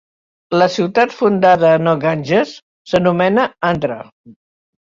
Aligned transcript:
La 0.61 0.67
ciutat 0.75 1.13
fundada 1.17 1.75
en 1.81 1.91
el 1.93 1.99
Ganges 2.05 2.57
s'anomena 2.93 3.47
Andhra. 3.73 4.01